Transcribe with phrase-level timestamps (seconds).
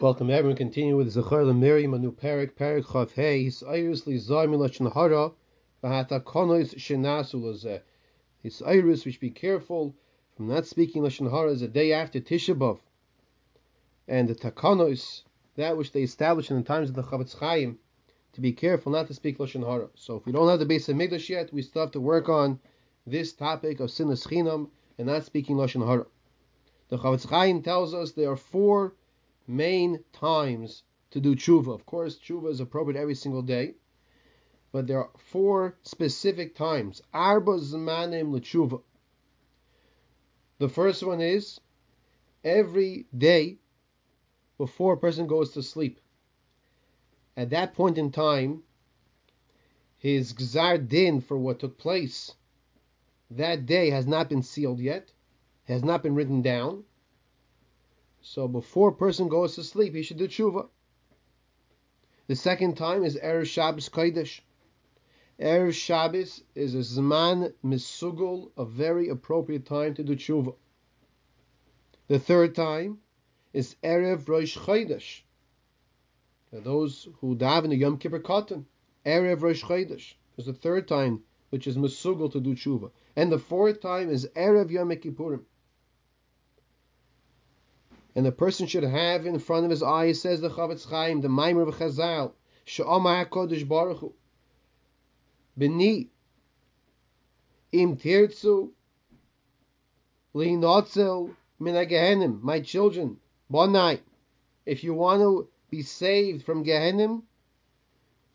[0.00, 0.56] Welcome everyone.
[0.56, 3.44] Continue with Zechar Miriam, a new parak, parak chav hey.
[3.44, 5.32] His iris li zayim lashon hara,
[5.84, 7.82] v'hata konois shenasu lozeh.
[8.42, 9.94] His iris, which be careful
[10.34, 12.80] from not speaking lashon hara, is a day after Tisha B'av.
[14.08, 15.24] And the takonos,
[15.56, 17.78] that which they established in the times of the Chofetz Chaim,
[18.32, 19.90] to be careful not to speak lashon hara.
[19.96, 22.30] So if we don't have the base of Mikdash yet, we still have to work
[22.30, 22.58] on
[23.06, 26.06] this topic of sinas chinam and not speaking lashon hara.
[26.88, 28.94] The Chofetz Chaim tells us there are four
[29.50, 31.74] main times to do tshuva.
[31.74, 33.74] Of course, tshuva is appropriate every single day,
[34.72, 37.02] but there are four specific times.
[37.12, 38.82] Arba zmanim l'tshuva.
[40.58, 41.60] The first one is
[42.44, 43.58] every day
[44.56, 46.00] before a person goes to sleep.
[47.36, 48.62] At that point in time,
[49.96, 52.34] his gzar din for what took place
[53.30, 55.12] that day has not been sealed yet,
[55.64, 56.84] has not been written down.
[58.32, 60.68] So before a person goes to sleep, he should do tshuva.
[62.28, 64.40] The second time is Erev Shabbos Kodesh.
[65.40, 70.54] Erev Shabbos is a Zman Misugul, a very appropriate time to do tshuva.
[72.06, 73.00] The third time
[73.52, 75.22] is Erev Rosh Chodesh.
[76.52, 78.64] Those who daven the Yom Kippur Katan,
[79.04, 82.92] Erev Rosh Chodesh is the third time, which is Misugul to do tshuva.
[83.16, 85.46] And the fourth time is Erev Yom Kippurim
[88.14, 91.28] and the person should have in front of his eyes, says the Chofetz Chaim, the
[91.28, 92.32] Maimer of Chazal,
[92.66, 94.12] Sha'amar HaKodesh Baruch Hu,
[95.58, 96.08] B'ni,
[97.72, 98.70] Im Tirtzu,
[100.34, 103.18] Lihinotzel, Min Gehenim, my children,
[103.52, 104.00] Bonai,
[104.66, 107.22] if you want to be saved from Gehenim,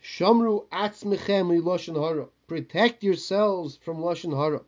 [0.04, 4.62] Shamru Atzmechem Lashon Hara, protect yourselves from Lashon Hara.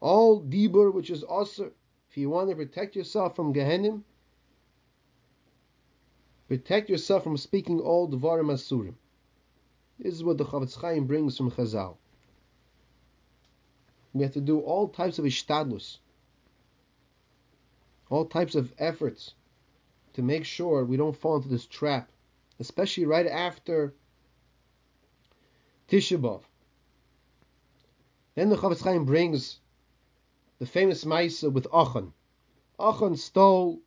[0.00, 1.72] All Dibur, which is if
[2.18, 4.02] you want to protect yourself from Gehenim,
[6.48, 8.94] protect yourself from speaking all Dvarim Asurim.
[9.98, 11.96] This is what the Chofetz Chaim brings from Chazal.
[14.12, 15.98] We have to do all types of ishtadlus,
[18.10, 19.34] all types of efforts
[20.14, 22.10] to make sure we don't fall into this trap,
[22.58, 23.94] especially right after
[25.88, 26.42] Tisha B'av.
[28.34, 29.58] Then the Chofetz Chaim brings
[30.58, 32.12] the famous Maisa with Achan.
[32.80, 33.80] Achan stole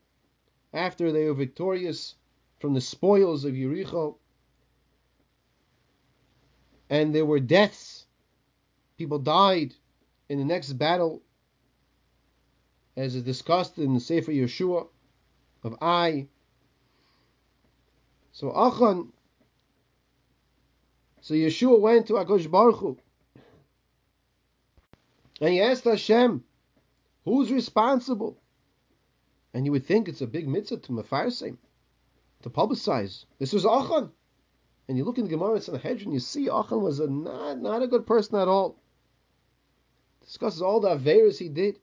[0.73, 2.15] after they were victorious
[2.59, 4.15] from the spoils of Yericho,
[6.89, 8.05] and there were deaths.
[8.97, 9.73] People died
[10.29, 11.21] in the next battle,
[12.95, 14.87] as is discussed in the Sefer Yehoshua
[15.63, 16.27] of Ai.
[18.31, 19.11] So Achan,
[21.21, 22.97] so Yehoshua went to Akosh Baruch Hu,
[25.41, 26.43] and he asked Hashem,
[27.25, 28.41] Who's responsible?
[29.53, 31.57] And you would think it's a big mitzvah to mafarsim,
[32.43, 33.25] to publicize.
[33.37, 34.11] This was Achan.
[34.87, 37.83] And you look in the Gemara and Sanhedrin, you see Achan was a not, not
[37.83, 38.77] a good person at all.
[40.21, 41.79] Discusses all the Averas he did.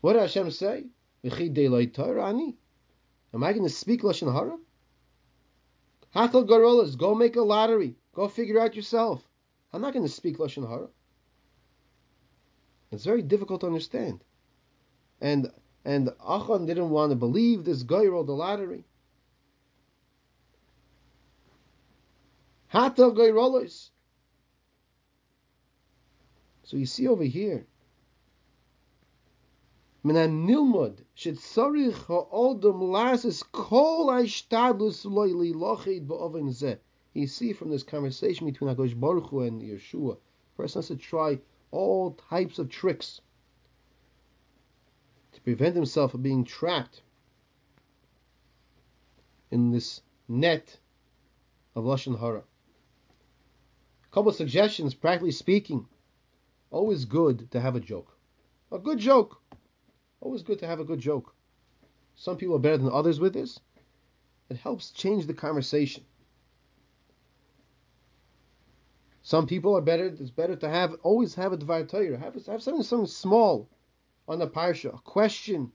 [0.00, 0.86] What did Hashem say?
[1.22, 1.32] Am
[3.44, 4.56] I going to speak Lashon Hara?
[6.14, 7.96] Hatal Garolas, go make a lottery.
[8.14, 9.22] Go figure out yourself.
[9.72, 10.88] I'm not going to speak Lashon Hara.
[12.92, 14.24] It's very difficult to understand.
[15.20, 15.50] And
[15.84, 18.84] and Achan didn't want to believe this guy rolled the lottery.
[22.72, 23.90] Hatal goralos.
[26.64, 27.66] So you see over here.
[30.02, 36.78] Minan nilmod shetzarich ha'odom lasis kol ha'ishtadlus loyli lochid ba'oven zeh.
[37.12, 40.16] You see from this conversation between Agosh Baruch Hu and Yehoshua,
[40.56, 41.40] person has to try
[41.70, 43.20] all types of tricks
[45.32, 47.02] to prevent himself from being trapped
[49.50, 50.78] in this net
[51.74, 52.40] of Lashon Hara.
[52.40, 55.86] A couple of suggestions, practically speaking.
[56.70, 58.16] Always good to have a joke.
[58.72, 59.40] A good joke.
[60.20, 61.34] Always good to have a good joke.
[62.14, 63.58] Some people are better than others with this.
[64.50, 66.04] It helps change the conversation.
[69.22, 70.06] Some people are better.
[70.06, 72.18] It's better to have always have a dvar Torah.
[72.18, 73.68] Have have something something small
[74.26, 75.72] on the parsha, a question,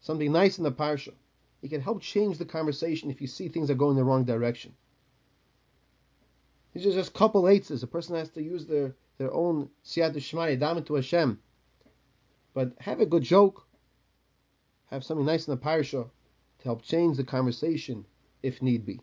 [0.00, 1.12] something nice in the parsha.
[1.60, 4.74] It can help change the conversation if you see things are going the wrong direction.
[6.72, 7.70] These are just couple eights.
[7.70, 11.40] A person has to use their their own siyat shmai daven to Hashem.
[12.54, 13.66] But have a good joke.
[14.86, 16.08] Have something nice in the parsha
[16.58, 18.06] to help change the conversation
[18.42, 19.00] if need be.